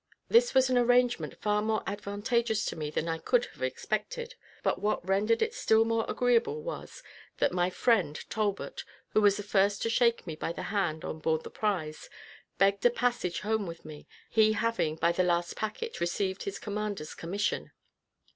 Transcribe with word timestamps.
This 0.29 0.55
was 0.55 0.67
an 0.67 0.79
arrangement 0.79 1.37
far 1.43 1.61
more 1.61 1.83
advantageous 1.85 2.65
to 2.65 2.75
me 2.75 2.89
than 2.89 3.07
I 3.07 3.19
could 3.19 3.45
have 3.53 3.61
expected; 3.61 4.33
but 4.63 4.81
what 4.81 5.07
rendered 5.07 5.43
it 5.43 5.53
still 5.53 5.85
more 5.85 6.05
agreeable 6.07 6.63
was, 6.63 7.03
that 7.37 7.51
my 7.51 7.69
friend 7.69 8.19
Talbot, 8.27 8.83
who 9.09 9.21
was 9.21 9.37
the 9.37 9.43
first 9.43 9.83
to 9.83 9.91
shake 9.91 10.25
me 10.25 10.35
by 10.35 10.53
the 10.53 10.63
hand 10.73 11.05
on 11.05 11.19
board 11.19 11.43
the 11.43 11.51
prize, 11.51 12.09
begged 12.57 12.83
a 12.83 12.89
passage 12.89 13.41
home 13.41 13.67
with 13.67 13.85
me, 13.85 14.07
he 14.31 14.53
having, 14.53 14.95
by 14.95 15.11
the 15.11 15.21
last 15.21 15.55
packet, 15.55 15.99
received 15.99 16.45
his 16.45 16.57
commander's 16.57 17.13
commission. 17.13 17.71